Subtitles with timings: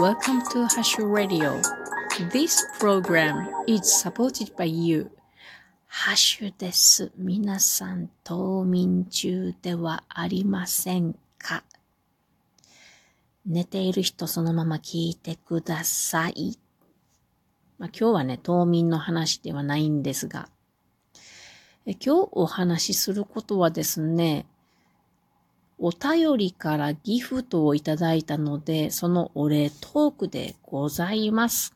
[0.00, 1.60] Welcome to Hashu Radio.
[2.30, 5.10] This program is supported by you.
[5.86, 7.10] ハッシュです。
[7.16, 11.64] 皆さん、冬眠中ではありませんか？
[13.44, 16.56] 寝ている人そのまま聞いてください。
[17.78, 20.48] まあ、今日はね、冬眠の話ではないんですが、
[21.86, 24.46] え今日お話しすることはですね、
[25.78, 31.74] お便りからギフトをいただいたので、そのお礼トークでございます。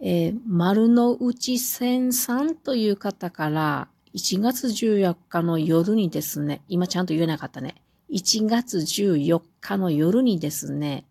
[0.00, 7.76] えー、丸の内千さんという方から1月14日の夜にですね、今ちゃんと言えなかったね。
[8.10, 11.04] 1月14日の夜にですね、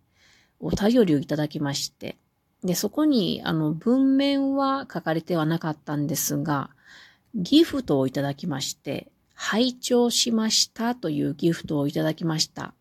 [0.60, 2.16] お便りをいただきまして、
[2.62, 6.70] で、そこに、あの、文面は書かれてはなかったんですが、
[7.34, 9.10] ギフトをいただきまして、
[9.44, 12.74] 拝聴しましたというギフトをいただきました。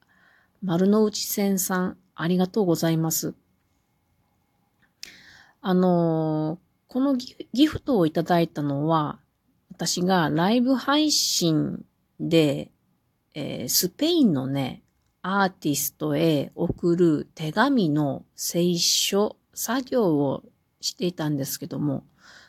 [0.61, 3.33] 丸の内線さん、ありがとうございます。
[5.59, 9.19] あのこのギフトをいただいたのは、
[9.71, 11.83] 私がライブ配信
[12.19, 12.69] で、
[13.33, 14.83] えー、スペインのね、
[15.23, 20.43] アーティストへ送る手紙の聖書作業を
[20.79, 22.03] していたんですけども、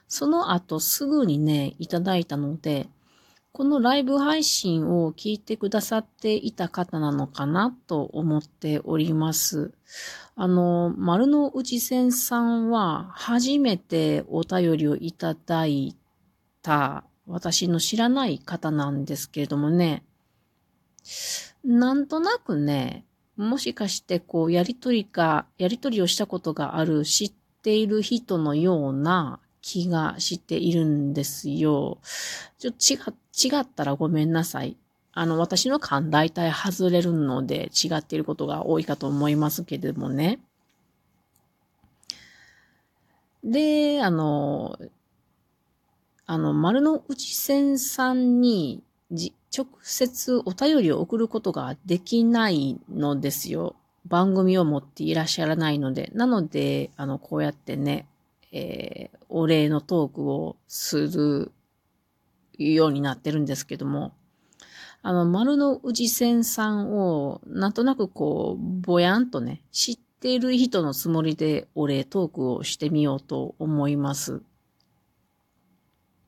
[0.07, 2.91] その後すぐにね、いただいたので、
[3.55, 9.73] このライブ配信を聞いてくださっていた方なのかなと思っております。
[10.35, 15.95] あの、丸の内線さんは初めてお便りをいただい
[16.63, 20.03] た私の知らない方なんですけれどもね、
[21.63, 23.05] なんとなくね、
[23.37, 31.99] もしかしてこうやりとりか、やりとりをしたことがある知っている人のような気がしているんですよ。
[32.59, 33.13] ちょっと
[33.49, 34.77] 違、違ったらごめんなさい。
[35.13, 40.41] あの、私の勘大体外れるので違っていることが多いかと思いますけれどもね。
[43.45, 44.79] で、あの、
[46.27, 53.77] あの、丸の内線さんに直接お便りを送ることができないのですよ。
[54.07, 56.11] 番組を持っていらっしゃらないので。
[56.15, 58.07] なので、あの、こうやってね、
[58.53, 61.53] えー、お礼のトークをする
[62.59, 64.15] ようになってるんですけども、
[65.03, 74.43] あの、丸の内線さんを、なんとなくこう、ぼやんとね、知っている人のつもりでお礼トークをしてみようと思います。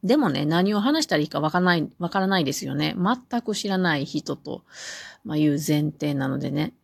[0.03, 2.97] でもね、何を話したらいいかわからない、わからないですよね。
[2.99, 4.65] 全く知らない人と、
[5.25, 6.75] まあ、いう前提なのでね。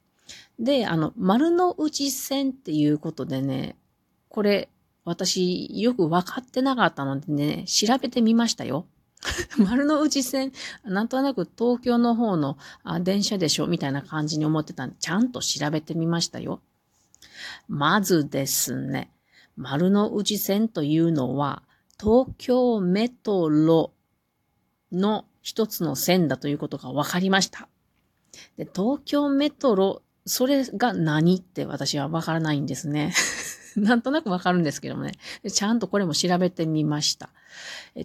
[0.58, 3.76] で、あの、丸の内線っていうことでね、
[4.28, 4.68] これ、
[5.10, 8.86] 私、よく分かってなかったのでね、調べてみましたよ。
[9.58, 10.52] 丸の内線、
[10.84, 16.60] なんとなく東京の方のあ電車でしょみたいな感じに思ってたんで、ちゃんと調べてみましたよ。
[17.68, 19.10] まずですね、
[19.56, 21.64] 丸の内線というのは、
[22.00, 23.92] 東京メトロ
[24.92, 27.68] の一つの線だということが分かりました。
[28.56, 33.12] で東京メトロ、それが何って私は分からないんですね。
[33.76, 35.12] なんとなくわかるんですけどもね。
[35.50, 37.30] ちゃんとこれも調べてみました。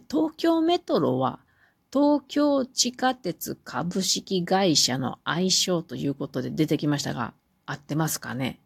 [0.10, 1.40] 東京メトロは
[1.92, 7.34] 東京地下鉄株式会社の愛称ということで出てきましたが、
[7.66, 8.60] 合ってますかね？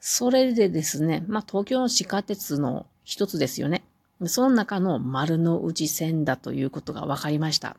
[0.00, 3.84] それでですね、まあ東京の地下鉄の一つですよね。
[4.26, 7.76] その中の丸の内線だということが分かりました。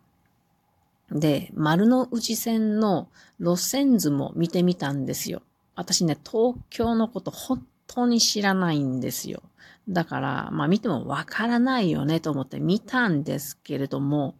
[1.12, 5.42] で、丸の内線の路線図も見てみたんですよ。
[5.76, 9.42] 私ね、東京のこと本当に知らないんですよ。
[9.90, 14.36] だから、まあ見てもわからないよねと思って見たんですけれども、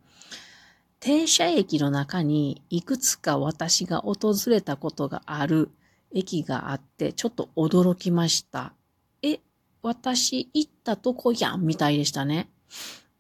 [1.00, 5.70] 停車駅の中にいくつか私が訪れたことがある
[6.14, 8.74] 駅があって、ちょっと驚きました。
[9.22, 9.40] え、
[9.82, 12.50] 私行ったとこやんみたいでしたね。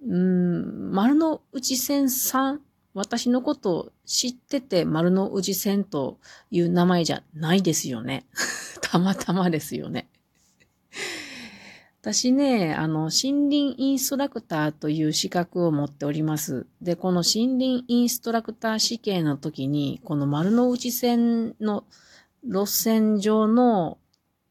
[0.08, 2.62] うん、丸の内線さん、
[2.94, 6.20] 私のことを知ってて丸の内線と
[6.52, 8.26] いう名前じゃないですよね。
[8.82, 10.08] たまたまですよね。
[12.04, 16.68] 私ね、あの、森林インストラクターという資格を持っております。
[16.82, 21.86] で、この森林インストラクター試験の時に、この丸の内線の
[22.44, 24.00] 路線上の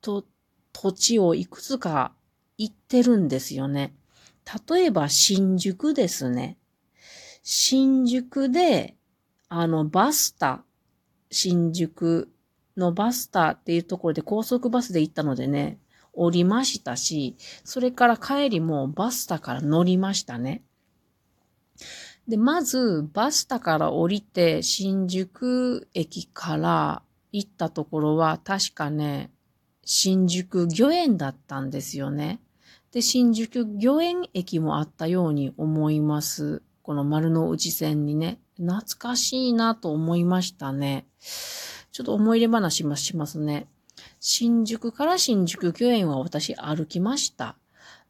[0.00, 0.24] と
[0.72, 2.14] 土地をいくつか
[2.56, 3.92] 行ってるんですよね。
[4.70, 6.56] 例えば新宿ですね。
[7.42, 8.96] 新宿で、
[9.50, 10.64] あの、バスタ、
[11.30, 12.32] 新宿
[12.78, 15.81] のバスタっていうところで高速バスで行ったのでね、
[16.12, 20.62] 降りましたし、それから帰りもバスタから乗りましたね。
[22.28, 29.30] で、まず、バスタから降りて、新宿駅から、行ったところは確かね、
[29.84, 32.40] 新宿御苑だったんですよね。
[32.92, 36.62] で、新宿御苑駅もあったように思います。
[36.82, 38.38] この丸の内線にね。
[38.56, 41.06] 懐かしいなと思いましたね。
[41.90, 43.66] ちょっと思い出話もしますね。
[44.20, 47.56] 新宿から新宿御苑は私歩きました。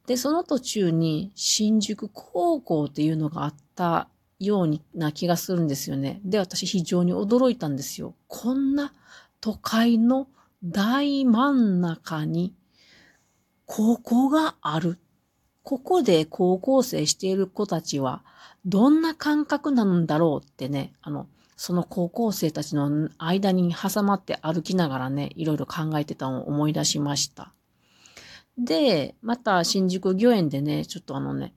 [0.06, 4.08] で、その途中に新宿高校っていうのがあった
[4.38, 6.20] ような気がするんですよね。
[6.24, 8.14] で、私非常に驚いたんですよ。
[8.28, 8.92] こんな
[9.40, 10.28] 都会の
[10.64, 12.54] 大真ん中に
[13.66, 14.98] 高校がある。
[15.62, 18.24] ここで高校生している子たちは
[18.64, 21.26] どんな感覚なんだろうってね、あの、
[21.64, 27.52] その高校生たちの間に挟まって歩きながらね、いろいろ考えてたのを思い出しました。
[28.58, 31.54] で、また新宿御苑でね、ちょっとあのね、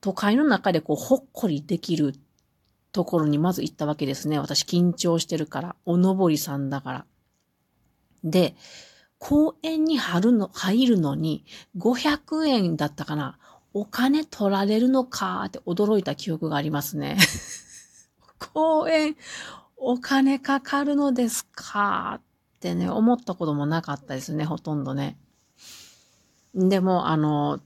[0.00, 2.14] 都会の中でこう、ほっこりできる
[2.90, 4.38] ところにまず行ったわけですね。
[4.38, 5.76] 私緊張してるから。
[5.84, 7.06] おのぼりさんだから。
[8.24, 8.56] で、
[9.18, 11.44] 公園に入るの、入るのに
[11.76, 13.38] 500円だったかな。
[13.74, 17.18] お金取られるのかって驚いた記憶がありますね。
[18.52, 19.16] 公園、
[19.76, 22.20] お金かかるのですか？
[22.20, 22.22] っ
[22.60, 25.18] てね、思ったこともなかったですね、ほとんどね。
[26.54, 27.60] でも、あの、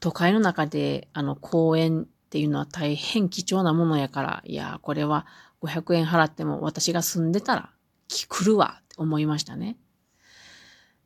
[0.00, 5.26] 都会の中で、あの、公園っていうのは大変貴重なものやから、いや、これは
[5.62, 7.70] 500円払っても私が住んでたら
[8.08, 9.76] 来るわって思いましたね。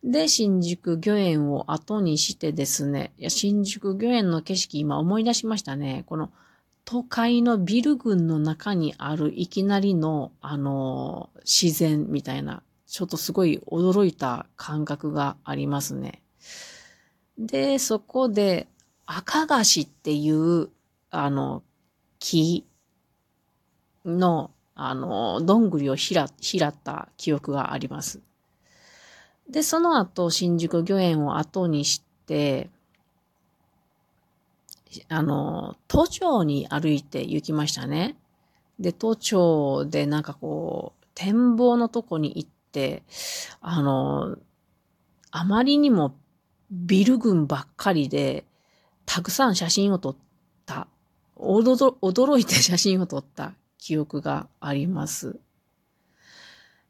[0.02, 6.04] で、新宿御苑を後にしてですね、いや新宿御苑の景色今思い出しましたね。
[6.06, 6.30] この
[6.86, 16.22] 都会のビル群の中にあるいきなりの、あの、自然みたいな、ちょっとすごい驚いた感覚がありますね。
[17.36, 18.68] で、そこで
[19.04, 20.68] 赤菓子っていう、
[21.10, 21.64] あの、
[22.20, 22.64] 木
[24.04, 28.20] の、あの、どんぐりをひら、ひらった記憶があります。
[29.50, 32.70] で、その後、新宿御苑を後にして、
[35.08, 38.16] あの、都庁に歩いて行きましたね。
[38.78, 43.02] で、都庁でなんかこう、展望のとこに行って、
[43.60, 44.36] あの、
[45.30, 46.14] あまりにも
[46.70, 48.44] ビル群ばっかりで、
[49.04, 50.16] たくさん写真を撮っ
[50.66, 50.88] た、
[51.36, 55.38] 驚いて写真を撮った記憶があります。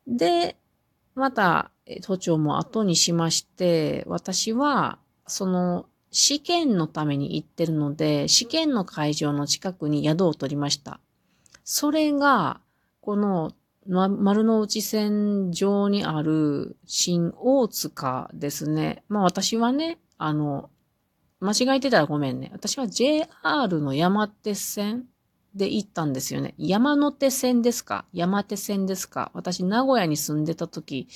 [0.06, 0.56] で、
[1.14, 1.70] また、
[2.02, 11.00] 都庁も後にしまして、私は、その、試験のために行ってるので、試験の会場の近くに宿を取りました。
[11.64, 12.61] それが、
[13.00, 13.53] この、
[13.88, 19.05] 丸の内線上にある新大塚ですね。
[19.08, 20.70] まあ私はね、あの、
[21.38, 22.50] 間違えてたらごめんね。
[22.53, 23.29] 私は JR
[23.81, 25.05] の山手線
[25.55, 26.55] で行ったんですよね。
[26.58, 28.06] 山手線ですか？
[28.12, 29.31] 山手線ですか？
[29.35, 31.06] 私、名古屋に住んでた時、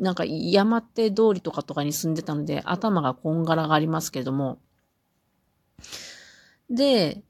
[0.00, 4.58] なんか山手通りとかとかに住んでたので、頭がこんがらがありますけども。
[6.70, 7.22] で、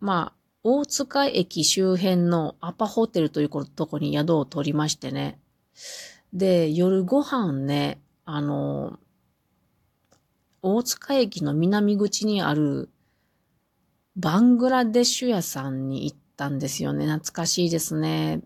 [0.00, 5.38] まあ、大塚駅周辺のアパホテルというとこに宿を取りましてね。
[6.32, 8.98] で、夜ご飯ね、あの、
[10.62, 12.90] 大塚駅の南口にある
[14.16, 17.06] バングラデシュ屋さんに行ったんですよね。
[17.06, 18.42] 懐かしいですね。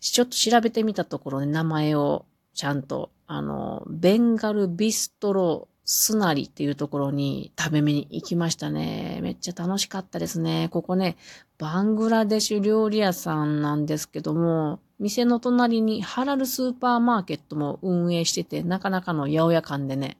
[0.00, 9.20] ちょっと調べてみたところね、名前をちゃんと、あの、ベンガルビストロスナリっていうところに食べ目に行きましたね。
[9.22, 10.68] めっちゃ楽しかったですね。
[10.70, 11.16] ここね、
[11.56, 20.18] バングラデシュ料理屋さんなんですけども、店の隣にハラルスーパーマーケットも運営してて、なかなかの八百屋感でね、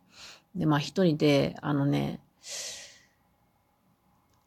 [0.55, 2.21] で、まあ一人で、あのね、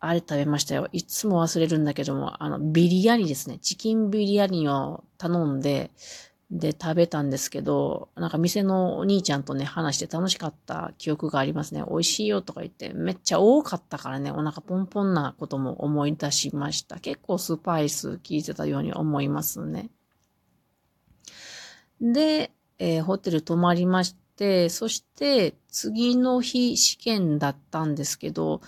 [0.04, 0.90] あれ食べましたよ。
[0.92, 3.60] いつも忘れるんだけども、あの、ビリヤニですね。
[3.60, 5.92] チキンビリヤニを頼んで、
[6.50, 11.84] で、食べたんですけど、なんか店のお兄ちゃんとね、話して楽しかった記憶がありますね。
[11.88, 17.00] 美味しいよとか言って、めっちゃ多かったからね、お腹ポンポンなことも思い出しました。
[17.00, 19.92] 結構スパイス効いてたように思いますね。
[22.02, 28.62] で、えー、ホテル泊まりまして、そして次の日試験だったんですけど、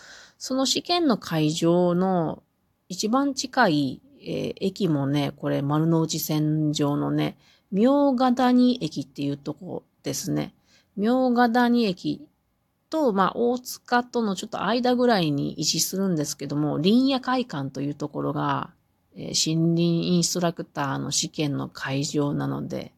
[0.45, 2.43] その試験の会場の
[2.89, 7.37] 一番近い、えー、駅もね、これ丸の内線上のね、
[7.71, 10.53] 明賀谷駅っていうとこですね。
[10.97, 12.27] 明賀谷駅
[12.89, 18.71] と、まあ、大塚とのちょっと間ぐらいに位置するんですけども、林野会館というところが、
[19.15, 22.91] えー、森林インストラクターの試験の会場なので、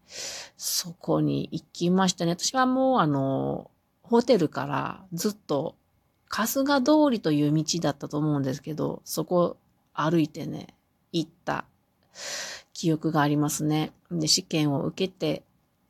[0.58, 2.32] そこに行きましたね。
[2.32, 3.70] 私はもうあの、
[4.02, 5.76] ホテルからずっと
[6.28, 9.58] 春日通りという道だったと思うんですけど、そこ
[9.94, 10.68] 歩いてね、
[11.12, 11.66] 行った
[12.74, 13.94] 記憶がありますね。
[14.12, 15.44] で、試験を受けて、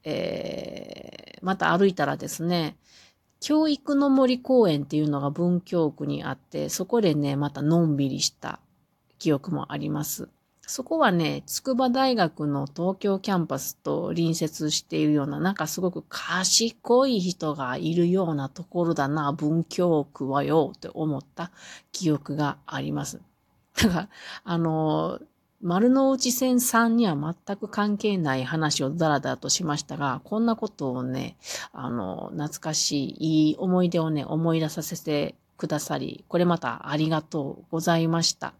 [0.04, 2.78] えー、また歩いたらですね、
[3.40, 8.60] 教育の森公園っていうのが文京区にあって、そこでね、またのんびりした
[9.20, 10.30] 記憶もあります。
[10.68, 21.52] そこはね、筑波大学の東京キャンパスと隣接しているような、なんかすごく賢い人がいるようなところだな、文京区はよ、って思った
[21.92, 23.22] 記憶があります。
[23.76, 24.10] だから、
[24.44, 25.20] あの、
[25.62, 31.38] 丸の内線さんには全く関係ない話をダラダラとしましたが、こんなことをね、
[31.74, 38.54] あの、懐かしい、いい思い出をね、思い出させてくださり、これまたありがとうございました。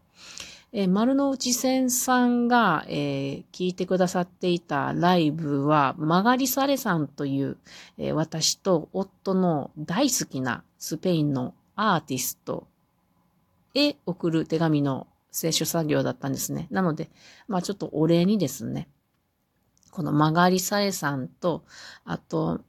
[0.72, 7.56] えー、丸の内線さんが、えー、聞いてくださっていたライブは、マガリサレさんという、
[7.98, 12.66] えー、私と夫の大好きなスペインのアーティスト
[13.74, 16.66] へ送る手紙の聖書作業だったんですね。
[16.70, 17.10] なので、
[17.46, 18.88] まあちょっとお礼にですね、
[19.90, 21.64] このマガリサレさんと、
[22.04, 22.60] あと、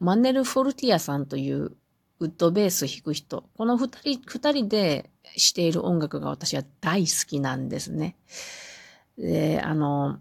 [0.00, 1.76] マネル・フォルティアさんという
[2.20, 8.16] ウッドベース弾く人、この二人、二人でしている音楽が私は大好きなんですね。
[9.18, 10.18] で、あの、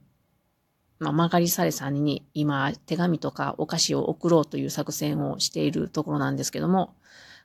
[0.99, 6.95] まあ、マガリサレさんに今手紙とかお菓子を送ろうという作戦をしているところなんですけども、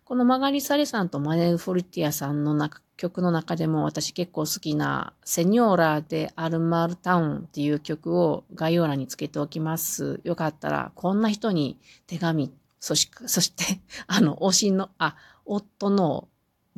[0.05, 10.21] このマガリサレさんとマネル・フォルティアさんの中曲の中でも私結構好きなセニョーラでアルマルタウンっていう曲を概要欄につけておきます。
[10.25, 16.29] よかったらこんな人に手紙、そし、そして、あの、推しの、あ、夫の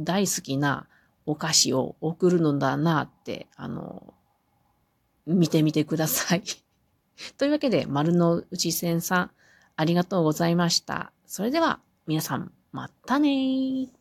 [0.04, 0.86] 大好きな
[1.26, 4.14] お菓子を送るのだなって、あの、
[5.26, 6.42] 見てみてください。
[7.38, 9.30] というわけで、丸の内線さん、
[9.76, 11.12] ありがとうございました。
[11.26, 13.99] それでは、皆さん、またねー。